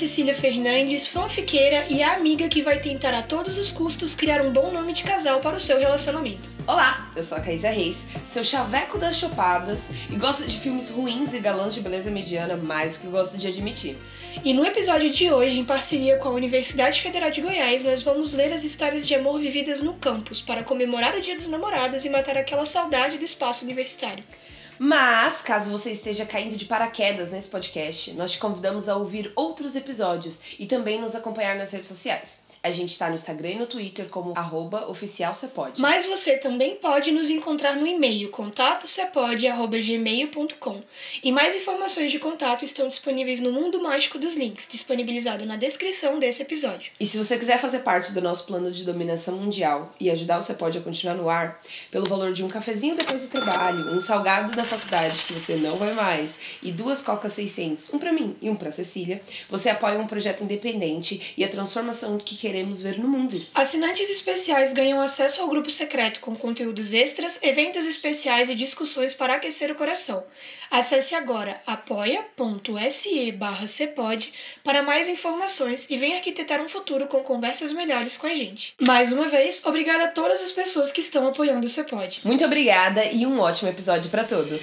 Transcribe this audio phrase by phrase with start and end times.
[0.00, 4.50] Cecília Fernandes, fanfiqueira e a amiga que vai tentar a todos os custos criar um
[4.50, 6.48] bom nome de casal para o seu relacionamento.
[6.66, 11.34] Olá, eu sou a Caísa Reis, seu chaveco das chopadas e gosto de filmes ruins
[11.34, 13.98] e galãs de beleza mediana mais do que gosto de admitir.
[14.42, 18.32] E no episódio de hoje, em parceria com a Universidade Federal de Goiás, nós vamos
[18.32, 22.08] ler as histórias de amor vividas no campus para comemorar o Dia dos Namorados e
[22.08, 24.24] matar aquela saudade do espaço universitário.
[24.82, 29.76] Mas, caso você esteja caindo de paraquedas nesse podcast, nós te convidamos a ouvir outros
[29.76, 32.44] episódios e também nos acompanhar nas redes sociais.
[32.62, 34.34] A gente está no Instagram e no Twitter como
[34.88, 35.80] oficialcepode.
[35.80, 40.82] Mas você também pode nos encontrar no e-mail contatocepode.gmail.com
[41.22, 46.18] E mais informações de contato estão disponíveis no Mundo Mágico dos Links, disponibilizado na descrição
[46.18, 46.92] desse episódio.
[47.00, 50.42] E se você quiser fazer parte do nosso plano de dominação mundial e ajudar o
[50.42, 54.54] Cepode a continuar no ar, pelo valor de um cafezinho depois do trabalho, um salgado
[54.54, 58.50] da faculdade que você não vai mais e duas Coca 600, um para mim e
[58.50, 63.06] um para Cecília, você apoia um projeto independente e a transformação que queremos ver no
[63.06, 63.40] mundo.
[63.54, 69.34] Assinantes especiais ganham acesso ao grupo secreto com conteúdos extras, eventos especiais e discussões para
[69.34, 70.24] aquecer o coração.
[70.68, 73.66] Acesse agora apoia.se barra
[74.64, 78.74] para mais informações e venha arquitetar um futuro com conversas melhores com a gente.
[78.80, 82.20] Mais uma vez, obrigada a todas as pessoas que estão apoiando o Cepode.
[82.24, 84.60] Muito obrigada e um ótimo episódio para todos.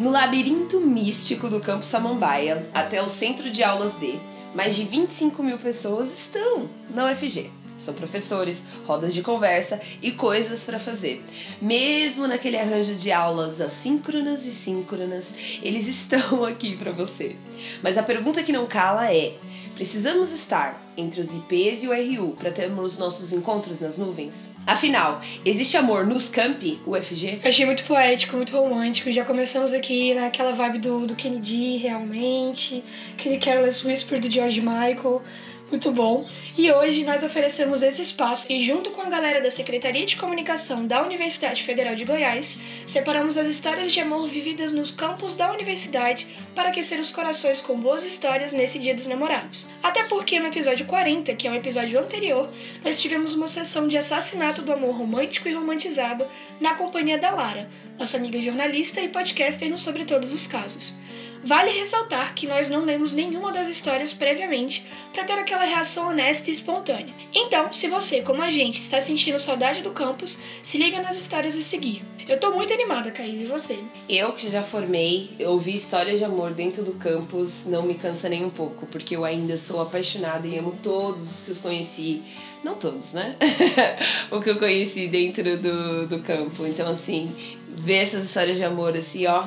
[0.00, 4.14] No labirinto místico do Campo Samambaia, até o centro de aulas D,
[4.54, 7.50] mais de 25 mil pessoas estão na UFG.
[7.76, 11.22] São professores, rodas de conversa e coisas para fazer.
[11.60, 17.36] Mesmo naquele arranjo de aulas assíncronas e síncronas, eles estão aqui para você.
[17.82, 19.34] Mas a pergunta que não cala é:
[19.80, 24.52] Precisamos estar entre os IPs e o RU para termos nossos encontros nas nuvens?
[24.66, 27.40] Afinal, existe amor nos campi, UFG?
[27.42, 29.10] Eu achei muito poético, muito romântico.
[29.10, 32.84] Já começamos aqui naquela vibe do, do Kennedy, realmente.
[33.14, 35.22] Aquele Careless Whisper do George Michael.
[35.70, 36.26] Muito bom.
[36.58, 40.84] E hoje nós oferecemos esse espaço e, junto com a galera da Secretaria de Comunicação
[40.84, 46.26] da Universidade Federal de Goiás, separamos as histórias de amor vividas nos campos da universidade
[46.56, 49.68] para aquecer os corações com boas histórias nesse Dia dos Namorados.
[49.80, 52.50] Até porque no episódio 40, que é o episódio anterior,
[52.84, 56.26] nós tivemos uma sessão de assassinato do amor romântico e romantizado
[56.60, 60.94] na companhia da Lara, nossa amiga jornalista e podcaster no Sobre Todos os Casos.
[61.42, 66.50] Vale ressaltar que nós não lemos nenhuma das histórias previamente para ter aquela reação honesta
[66.50, 67.14] e espontânea.
[67.34, 71.56] Então, se você, como a gente, está sentindo saudade do campus, se liga nas histórias
[71.56, 72.04] a seguir.
[72.28, 73.78] Eu tô muito animada, Caís, e você?
[74.08, 78.44] Eu que já formei, ouvir histórias de amor dentro do campus não me cansa nem
[78.44, 82.22] um pouco, porque eu ainda sou apaixonada e amo todos os que os conheci.
[82.62, 83.36] Não todos, né?
[84.30, 86.66] o que eu conheci dentro do, do campo.
[86.66, 87.34] Então, assim,
[87.66, 89.46] ver essas histórias de amor assim, ó,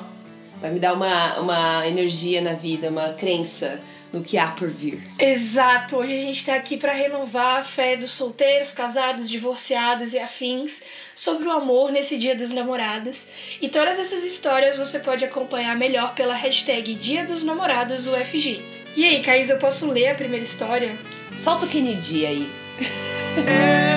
[0.63, 3.81] vai me dar uma, uma energia na vida, uma crença
[4.13, 5.03] no que há por vir.
[5.19, 5.97] Exato!
[5.97, 10.81] Hoje a gente está aqui para renovar a fé dos solteiros, casados, divorciados e afins
[11.13, 13.57] sobre o amor nesse Dia dos Namorados.
[13.61, 18.63] E todas essas histórias você pode acompanhar melhor pela hashtag Dia dos Namorados UFG.
[18.95, 20.97] E aí, Caís, eu posso ler a primeira história?
[21.35, 22.49] Solta o Kennedy aí.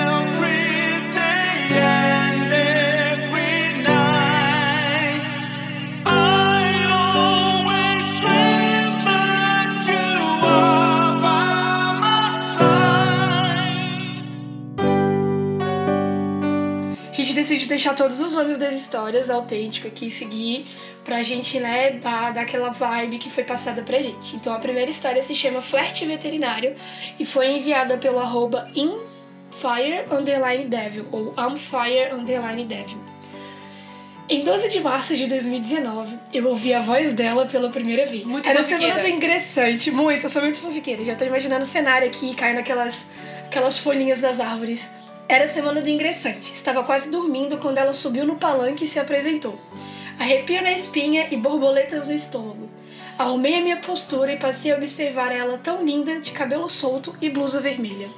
[17.47, 20.65] Decidiu deixar todos os nomes das histórias autênticas aqui e seguir
[21.05, 24.35] pra gente, né, dar, dar aquela vibe que foi passada pra gente.
[24.35, 26.75] Então a primeira história se chama Flerte Veterinário
[27.17, 29.95] e foi enviada pelo arroba infire_devil
[31.09, 32.99] ou amfire_devil.
[34.29, 38.25] Em 12 de março de 2019, eu ouvi a voz dela pela primeira vez.
[38.25, 38.95] Muito Era fanfiqueira.
[38.95, 41.01] semana do ingressante, muito, eu sou muito fanfiqueira.
[41.05, 43.09] Já tô imaginando o cenário aqui, caindo aquelas,
[43.45, 45.06] aquelas folhinhas das árvores.
[45.29, 46.53] Era semana do ingressante.
[46.53, 49.59] Estava quase dormindo quando ela subiu no palanque e se apresentou.
[50.17, 52.69] Arrepio na espinha e borboletas no estômago.
[53.17, 57.29] Arrumei a minha postura e passei a observar ela tão linda, de cabelo solto e
[57.29, 58.09] blusa vermelha.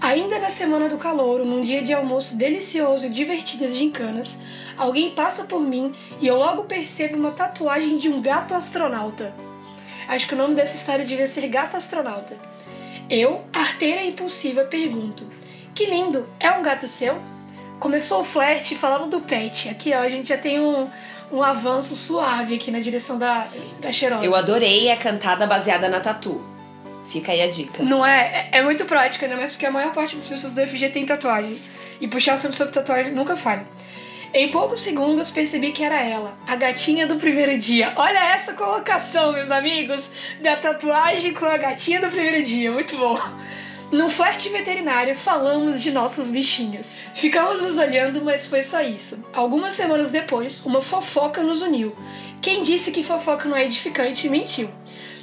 [0.00, 4.38] Ainda na semana do calouro, num dia de almoço delicioso e divertidas gincanas,
[4.76, 9.34] alguém passa por mim e eu logo percebo uma tatuagem de um gato astronauta.
[10.06, 12.38] Acho que o nome dessa história devia ser Gato Astronauta.
[13.10, 15.26] Eu, arteira impulsiva, pergunto:
[15.78, 17.16] Que lindo, é um gato seu?
[17.78, 19.68] Começou o flerte falando do pet.
[19.68, 20.90] Aqui, ó, a gente já tem um,
[21.30, 23.46] um avanço suave aqui na direção da,
[23.78, 24.24] da cheirosa.
[24.24, 26.42] Eu adorei a cantada baseada na tatu.
[27.06, 27.80] Fica aí a dica.
[27.84, 28.48] Não é?
[28.52, 29.36] É é muito prática, né?
[29.36, 31.56] Mas porque a maior parte das pessoas do FG tem tatuagem.
[32.00, 33.64] E puxar assunto sobre tatuagem nunca falha.
[34.34, 37.92] Em poucos segundos percebi que era ela, a gatinha do primeiro dia.
[37.94, 40.10] Olha essa colocação, meus amigos,
[40.42, 42.72] da tatuagem com a gatinha do primeiro dia.
[42.72, 43.14] Muito bom.
[43.90, 46.98] No flerte veterinário, falamos de nossos bichinhos.
[47.14, 49.24] Ficamos nos olhando, mas foi só isso.
[49.32, 51.96] Algumas semanas depois, uma fofoca nos uniu.
[52.42, 54.68] Quem disse que fofoca não é edificante mentiu.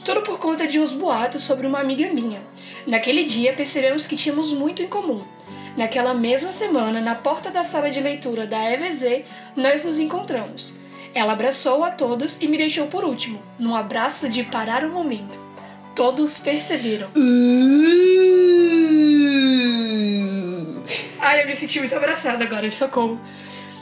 [0.04, 2.42] Tudo por conta de uns boatos sobre uma amiga minha.
[2.88, 5.24] Naquele dia, percebemos que tínhamos muito em comum.
[5.78, 9.26] Naquela mesma semana, na porta da sala de leitura da EVZ,
[9.56, 10.80] nós nos encontramos.
[11.14, 15.45] Ela abraçou a todos e me deixou por último, num abraço de parar o momento.
[15.96, 17.10] Todos perceberam.
[21.22, 23.18] Ai, eu me senti muito abraçada agora, socorro.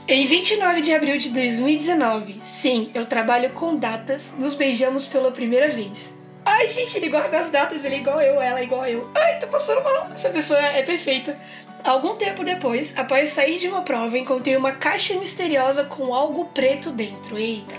[0.07, 5.67] Em 29 de abril de 2019, sim, eu trabalho com datas, nos beijamos pela primeira
[5.69, 6.13] vez.
[6.45, 9.09] Ai, gente, ele guarda as datas, ele é igual eu, ela é igual eu.
[9.15, 10.09] Ai, tô passando mal.
[10.13, 11.35] Essa pessoa é perfeita.
[11.83, 16.91] Algum tempo depois, após sair de uma prova, encontrei uma caixa misteriosa com algo preto
[16.91, 17.39] dentro.
[17.39, 17.75] Eita,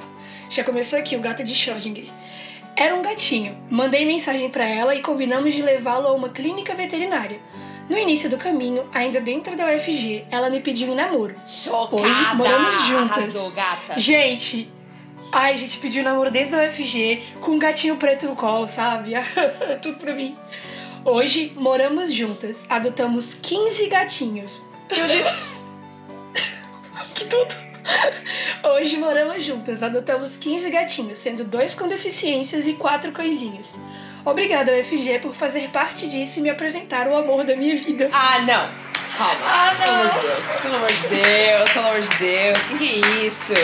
[0.50, 2.23] já começou aqui o gato de Schrödinger.
[2.76, 3.56] Era um gatinho.
[3.70, 7.38] Mandei mensagem para ela e combinamos de levá-lo a uma clínica veterinária.
[7.88, 11.34] No início do caminho, ainda dentro da UFG, ela me pediu em namoro.
[11.46, 12.02] Chocada!
[12.02, 13.18] Hoje moramos juntas.
[13.18, 14.00] Arrasou, gata.
[14.00, 14.72] Gente,
[15.30, 19.12] ai, gente pediu namoro dentro da UFG com um gatinho preto no colo, sabe?
[19.82, 20.36] Tudo pra mim.
[21.04, 24.62] Hoje moramos juntas, adotamos 15 gatinhos.
[24.90, 25.50] Meu Deus!
[27.14, 27.73] que tudo!
[28.64, 33.78] Hoje moramos juntas, adotamos 15 gatinhos, sendo dois com deficiências e quatro cãezinhos.
[34.24, 38.08] Obrigada, UFG, por fazer parte disso e me apresentar o amor da minha vida.
[38.12, 38.84] Ah, não!
[39.16, 39.40] Calma.
[39.44, 40.20] Ah, Pelo amor não.
[40.20, 40.60] de Deus.
[40.60, 42.58] Pelo amor de Deus, pelo amor de Deus.
[42.66, 43.54] Que que é isso?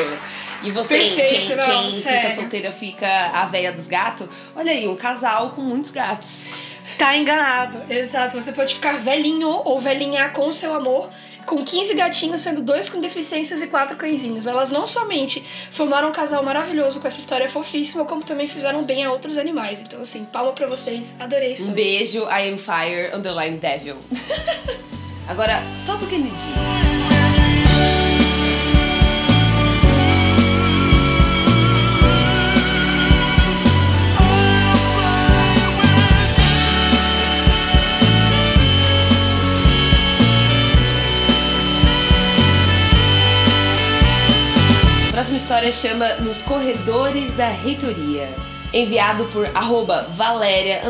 [0.62, 4.28] E você, Perfeito, quem, não, quem fica solteira fica a véia dos gatos?
[4.54, 6.50] Olha aí, um casal com muitos gatos.
[6.98, 8.40] Tá enganado, exato.
[8.40, 11.08] Você pode ficar velhinho ou velhinha com o seu amor,
[11.50, 14.46] com 15 gatinhos, sendo dois com deficiências e quatro cãezinhos.
[14.46, 19.04] Elas não somente formaram um casal maravilhoso com essa história fofíssima, como também fizeram bem
[19.04, 19.80] a outros animais.
[19.80, 21.16] Então, assim, palma pra vocês.
[21.18, 23.96] Adorei a Um beijo, I am fire, underline devil.
[25.26, 26.89] Agora, solta o Kennedy.
[45.50, 48.28] História chama Nos Corredores da Reitoria.
[48.72, 50.80] Enviado por arroba Valéria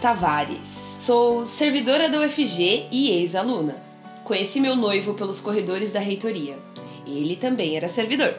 [0.00, 0.68] Tavares.
[1.00, 3.74] Sou servidora da UFG e ex-aluna.
[4.22, 6.56] Conheci meu noivo pelos corredores da reitoria.
[7.04, 8.32] Ele também era servidor.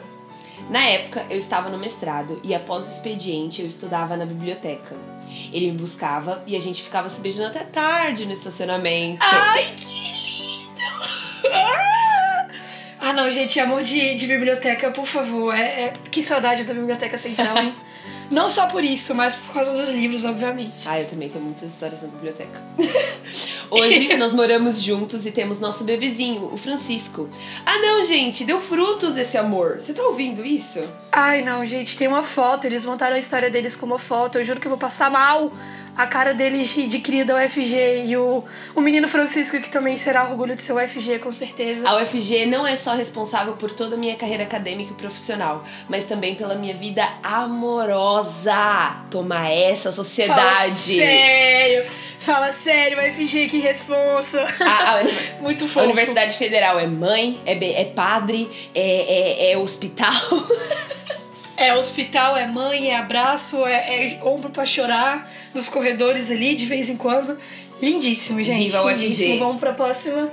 [0.70, 4.96] Na época, eu estava no mestrado e após o expediente eu estudava na biblioteca.
[5.52, 9.18] Ele me buscava e a gente ficava se beijando até tarde no estacionamento.
[9.20, 10.80] Ai, que lindo!
[13.00, 15.54] Ah, não, gente, amor de, de biblioteca, por favor.
[15.54, 17.74] É, é- Que saudade da biblioteca central, hein?
[18.30, 20.86] não só por isso, mas por causa dos livros, obviamente.
[20.86, 22.60] Ah, eu também tenho muitas histórias na biblioteca.
[23.70, 27.28] Hoje nós moramos juntos e temos nosso bebezinho, o Francisco.
[27.64, 29.80] Ah, não, gente, deu frutos esse amor.
[29.80, 30.82] Você tá ouvindo isso?
[31.12, 32.66] Ai, não, gente, tem uma foto.
[32.66, 34.38] Eles montaram a história deles com uma foto.
[34.38, 35.52] Eu juro que eu vou passar mal.
[35.98, 38.44] A cara deles de, de cria da UFG e o,
[38.76, 41.88] o menino Francisco, que também será orgulho de seu UFG, com certeza.
[41.88, 46.04] A UFG não é só responsável por toda a minha carreira acadêmica e profissional, mas
[46.06, 48.54] também pela minha vida amorosa.
[49.10, 50.78] Toma essa, Fala sociedade.
[50.78, 51.84] sério.
[52.20, 54.40] Fala sério, UFG, que responsa.
[54.60, 55.02] A, a-
[55.42, 55.84] Muito a fofo.
[55.84, 60.12] Universidade Federal é mãe, é, é padre, é, é, é hospital.
[61.58, 66.64] É hospital, é mãe, é abraço, é, é ombro pra chorar nos corredores ali de
[66.64, 67.36] vez em quando.
[67.82, 68.64] Lindíssimo, gente.
[68.64, 69.02] Viva a UFG.
[69.02, 69.38] Lindíssimo.
[69.40, 70.30] Vamos pra próxima.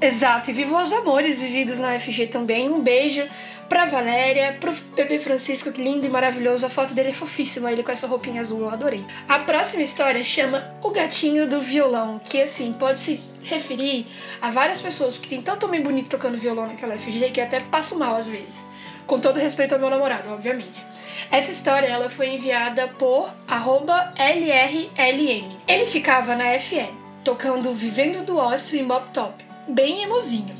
[0.00, 2.68] Exato, e viva os amores vividos na UFG também.
[2.68, 3.26] Um beijo
[3.70, 6.66] pra Valéria, pro bebê Francisco, que lindo e maravilhoso.
[6.66, 9.04] A foto dele é fofíssima, ele com essa roupinha azul, eu adorei.
[9.28, 14.06] A próxima história chama O Gatinho do Violão, que assim, pode se referir
[14.42, 17.98] a várias pessoas, porque tem tanto homem bonito tocando violão naquela UFG que até passo
[17.98, 18.66] mal às vezes.
[19.10, 20.86] Com todo respeito ao meu namorado, obviamente.
[21.32, 25.58] Essa história ela foi enviada por arroba LRLM.
[25.66, 30.54] Ele ficava na FM, tocando Vivendo do Ócio e Mop Top, bem emozinho.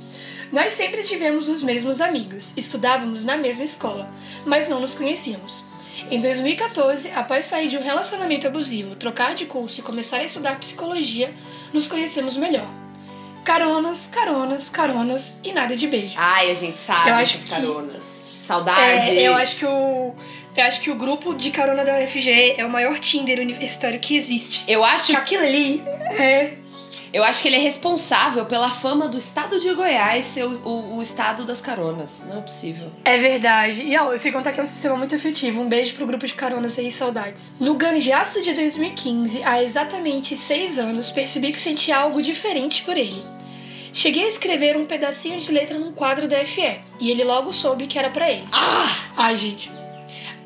[0.53, 4.11] Nós sempre tivemos os mesmos amigos, estudávamos na mesma escola,
[4.45, 5.67] mas não nos conhecíamos.
[6.11, 10.59] Em 2014, após sair de um relacionamento abusivo, trocar de curso e começar a estudar
[10.59, 11.33] psicologia,
[11.73, 12.69] nos conhecemos melhor.
[13.45, 16.15] Caronas, caronas, caronas e nada de beijo.
[16.17, 18.20] Ai, a gente sabe Eu acho que- caronas.
[18.51, 19.17] Saudade.
[19.17, 20.13] É, eu acho que o.
[20.57, 24.17] Eu acho que o grupo de carona da UFG é o maior Tinder universitário que
[24.17, 24.65] existe.
[24.67, 25.81] Eu acho Aquilo ali
[26.19, 26.55] é.
[27.13, 30.97] Eu acho que ele é responsável pela fama do estado de Goiás ser o, o,
[30.97, 32.25] o estado das caronas.
[32.27, 32.91] Não é possível.
[33.05, 33.83] É verdade.
[33.83, 35.61] E ó, sem contar que é um sistema muito efetivo.
[35.61, 37.53] Um beijo pro grupo de caronas aí, saudades.
[37.61, 43.25] No Ganjaço de 2015, há exatamente seis anos, percebi que sentia algo diferente por ele.
[43.93, 47.87] Cheguei a escrever um pedacinho de letra num quadro da FE, e ele logo soube
[47.87, 48.45] que era para ele.
[48.53, 48.97] Ah!
[49.17, 49.71] Ai, gente.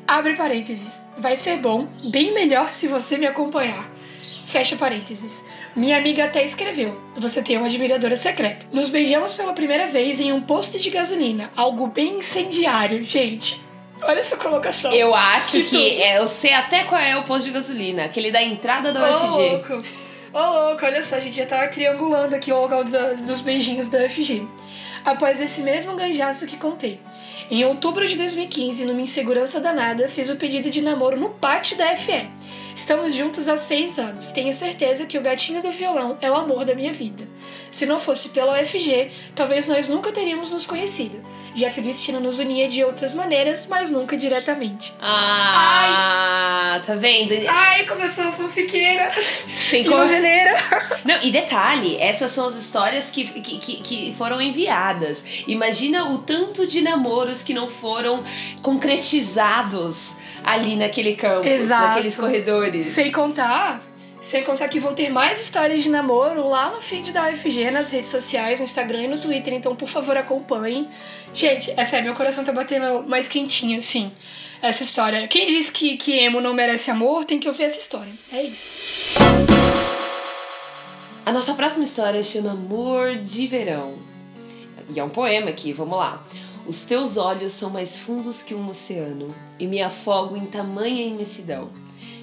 [0.07, 1.03] Abre parênteses.
[1.17, 3.89] Vai ser bom, bem melhor se você me acompanhar.
[4.45, 5.43] Fecha parênteses.
[5.75, 8.67] Minha amiga até escreveu: Você tem uma admiradora secreta.
[8.71, 11.51] Nos beijamos pela primeira vez em um posto de gasolina.
[11.55, 13.59] Algo bem incendiário, gente.
[14.03, 14.91] Olha essa colocação.
[14.93, 18.29] Eu acho Que que, é, eu sei até qual é o posto de gasolina, aquele
[18.31, 19.49] da entrada da UFG.
[19.49, 19.83] louco.
[20.35, 23.87] Ô, louco, olha só, a gente já tava triangulando aqui o local da- dos beijinhos
[23.87, 24.45] da UFG.
[25.05, 26.99] Após esse mesmo ganjaço que contei.
[27.49, 31.85] Em outubro de 2015, numa insegurança danada, fiz o pedido de namoro no pátio da
[31.95, 32.27] FE.
[32.75, 34.31] Estamos juntos há seis anos.
[34.31, 37.27] Tenho certeza que o gatinho do violão é o amor da minha vida.
[37.71, 41.21] Se não fosse pela UFG, talvez nós nunca teríamos nos conhecido,
[41.53, 44.93] já que o destino nos unia de outras maneiras, mas nunca diretamente.
[45.01, 47.33] Ah, tá vendo?
[47.47, 49.09] Ai, começou a fanfiqueira
[49.69, 50.55] Tem noveleira.
[51.03, 55.43] Não, e detalhe, essas são as histórias que, que, que, que foram enviadas.
[55.47, 58.23] Imagina o tanto de namoros que não foram
[58.61, 61.87] concretizados ali naquele campus, Exato.
[61.87, 62.34] naqueles corredores.
[62.83, 63.81] Sem contar,
[64.19, 67.89] sem contar que vão ter mais histórias de namoro lá no feed da UFG, nas
[67.89, 70.89] redes sociais, no Instagram e no Twitter, então por favor acompanhem.
[71.33, 74.11] Gente, é sério, meu coração tá batendo mais quentinho, assim,
[74.61, 75.27] essa história.
[75.27, 78.11] Quem diz que, que emo não merece amor, tem que ouvir essa história.
[78.31, 78.71] É isso.
[81.25, 83.95] A nossa próxima história chama Amor de Verão.
[84.93, 86.23] E é um poema aqui, vamos lá.
[86.67, 91.69] Os teus olhos são mais fundos que um oceano e me afogo em tamanha imensidão.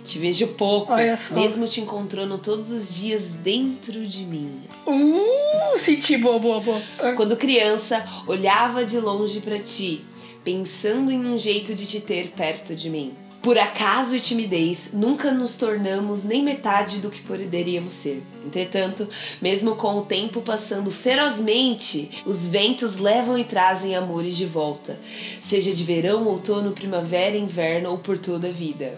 [0.04, 0.92] Te vejo pouco,
[1.32, 4.60] mesmo te encontrando todos os dias dentro de mim.
[4.84, 6.80] Uh, senti boa, boa, boa.
[7.16, 10.04] Quando criança, olhava de longe para ti,
[10.42, 13.14] pensando em um jeito de te ter perto de mim.
[13.42, 18.22] Por acaso e timidez, nunca nos tornamos nem metade do que poderíamos ser.
[18.46, 19.08] Entretanto,
[19.40, 24.96] mesmo com o tempo passando ferozmente, os ventos levam e trazem amores de volta,
[25.40, 28.96] seja de verão, outono, primavera, inverno ou por toda a vida.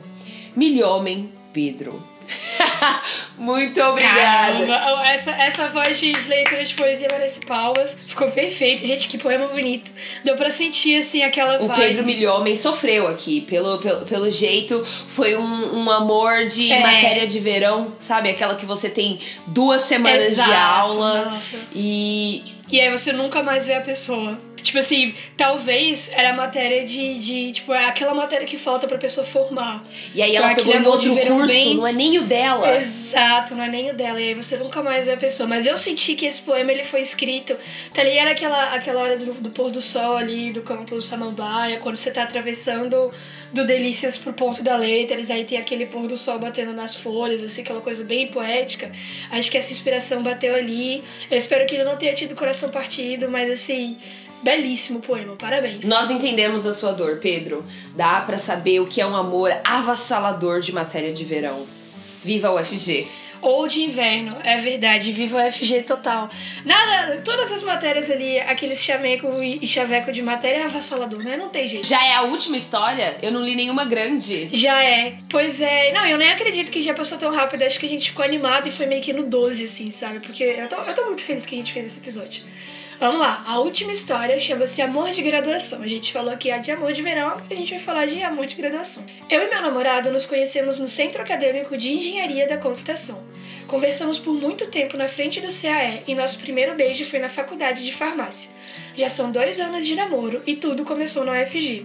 [0.56, 2.02] Milhomem, Pedro.
[3.36, 4.66] Muito obrigada.
[4.66, 7.98] Caramba, essa, essa voz de leitura de poesia merece palmas.
[8.06, 8.86] Ficou perfeito.
[8.86, 9.90] Gente, que poema bonito.
[10.24, 11.80] Deu pra sentir, assim, aquela O vibe.
[11.80, 14.84] Pedro Milhomem sofreu aqui, pelo, pelo, pelo jeito.
[15.08, 16.80] Foi um, um amor de É.
[16.80, 18.30] matéria de verão, sabe?
[18.30, 19.18] Aquela que você tem
[19.48, 21.58] duas semanas Exato, de aula Nossa.
[21.74, 22.42] e.
[22.72, 24.38] E aí você nunca mais vê a pessoa.
[24.64, 27.52] Tipo assim, talvez era matéria de, de.
[27.52, 29.84] Tipo, é aquela matéria que falta pra pessoa formar.
[30.14, 32.76] E aí Foi ela pegou em outro curso, bem- não é nem o dela.
[32.78, 34.18] Exato, não é nem o dela.
[34.18, 35.46] E aí você nunca mais vê a pessoa.
[35.46, 37.54] Mas eu senti que esse poema ele foi escrito.
[37.92, 41.02] Tá ali, era aquela, aquela hora do, do pôr do sol ali, do campo do
[41.02, 43.12] Samambaia, quando você tá atravessando
[43.52, 47.42] do Delícias pro ponto da Letras, aí tem aquele pôr do sol batendo nas folhas,
[47.42, 48.90] assim, aquela coisa bem poética.
[49.30, 51.02] Acho que essa inspiração bateu ali.
[51.30, 53.96] Eu espero que ele não tenha tido coração partido, mas assim,
[54.44, 55.84] belíssimo poema, parabéns.
[55.84, 57.64] Nós entendemos a sua dor, Pedro.
[57.96, 61.66] Dá pra saber o que é um amor avassalador de matéria de verão.
[62.22, 63.08] Viva o UFG!
[63.44, 66.30] Ou de inverno, é verdade, viva o FG total.
[66.64, 71.36] Nada, todas as matérias ali, aqueles chameco e chaveco de matéria é avassalador, né?
[71.36, 71.86] Não tem jeito.
[71.86, 73.18] Já é a última história?
[73.20, 74.48] Eu não li nenhuma grande.
[74.50, 75.18] Já é.
[75.28, 75.92] Pois é.
[75.92, 77.64] Não, eu nem acredito que já passou tão rápido.
[77.64, 80.20] Acho que a gente ficou animado e foi meio que no 12, assim, sabe?
[80.20, 82.44] Porque eu tô, eu tô muito feliz que a gente fez esse episódio.
[83.00, 85.82] Vamos lá, a última história chama-se Amor de Graduação.
[85.82, 88.46] A gente falou que é de amor de verão, a gente vai falar de amor
[88.46, 89.04] de graduação.
[89.28, 93.26] Eu e meu namorado nos conhecemos no Centro Acadêmico de Engenharia da Computação.
[93.66, 97.84] Conversamos por muito tempo na frente do CAE e nosso primeiro beijo foi na faculdade
[97.84, 98.50] de farmácia.
[98.96, 101.84] Já são dois anos de namoro e tudo começou na UFG.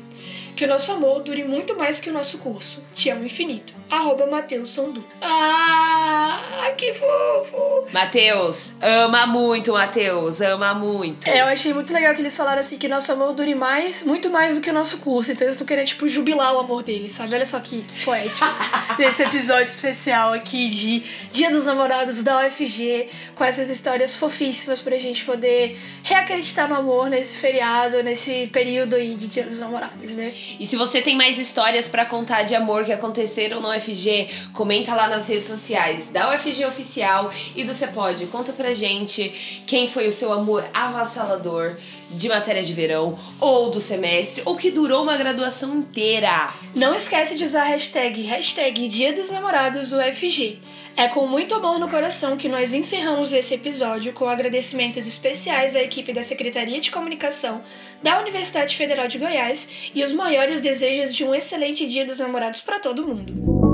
[0.60, 2.86] Que o nosso amor dure muito mais que o nosso curso.
[2.94, 3.74] Te amo infinito.
[3.90, 5.02] Arroba Matheus Sondu.
[5.22, 7.88] Ah, que fofo!
[7.94, 11.28] Matheus, ama muito, Matheus, ama muito.
[11.28, 14.30] É, eu achei muito legal que eles falaram assim que nosso amor dure mais, muito
[14.30, 15.32] mais do que o nosso curso.
[15.32, 17.36] Então eles estão querendo, tipo, jubilar o amor deles, sabe?
[17.36, 18.46] Olha só que, que poético.
[19.00, 21.00] Nesse episódio especial aqui de
[21.32, 27.10] Dia dos Namorados da UFG, com essas histórias fofíssimas pra gente poder reacreditar no amor
[27.10, 30.34] nesse feriado, nesse período aí de Dia dos Namorados, né?
[30.60, 34.96] E se você tem mais histórias pra contar de amor que aconteceram no UFG, comenta
[34.96, 38.26] lá nas redes sociais da UFG Oficial e do Cepode.
[38.28, 41.76] Conta pra gente quem foi o seu amor avassalador
[42.10, 46.54] de matéria de verão, ou do semestre, ou que durou uma graduação inteira.
[46.76, 50.60] Não esquece de usar a hashtag, hashtag Dia dos Namorados UFG.
[50.98, 55.82] É com muito amor no coração que nós encerramos esse episódio com agradecimentos especiais à
[55.82, 57.64] equipe da Secretaria de Comunicação
[58.04, 62.62] da Universidade Federal de Goiás e os maiores desejos de um excelente Dia dos Namorados
[62.62, 63.69] para todo mundo.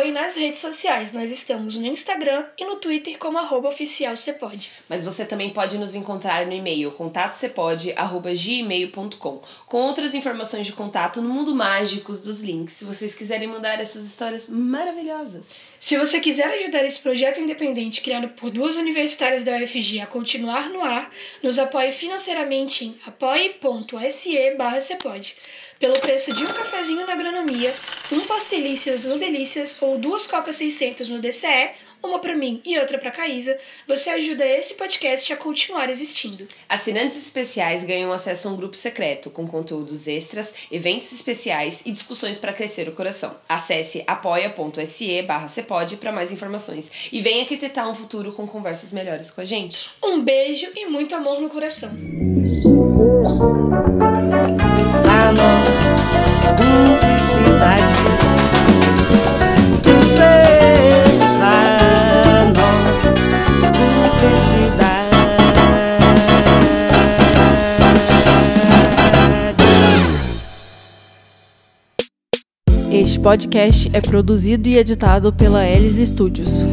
[0.00, 1.12] Acompanhe nas redes sociais.
[1.12, 4.14] Nós estamos no Instagram e no Twitter como arroba oficial
[4.88, 11.28] Mas você também pode nos encontrar no e-mail contatocepode.gmail.com com outras informações de contato no
[11.28, 15.44] mundo mágico dos links, se vocês quiserem mandar essas histórias maravilhosas.
[15.78, 20.70] Se você quiser ajudar esse projeto independente criado por duas universitárias da UFG a continuar
[20.70, 21.10] no ar,
[21.42, 24.80] nos apoie financeiramente em apoie.se barra
[25.80, 27.74] pelo preço de um cafezinho na agronomia,
[28.12, 31.70] um pastelícias no Delícias ou duas Coca 600 no DCE,
[32.02, 36.46] uma para mim e outra para Caísa, você ajuda esse podcast a continuar existindo.
[36.68, 42.38] Assinantes especiais ganham acesso a um grupo secreto com conteúdos extras, eventos especiais e discussões
[42.38, 43.34] para crescer o coração.
[43.48, 45.48] Acesse apoia.se barra
[45.98, 49.90] para mais informações e venha arquitetar um futuro com conversas melhores com a gente.
[50.02, 51.90] Um beijo e muito amor no coração.
[72.92, 76.64] Este podcast é produzido e editado pela Elis Studios.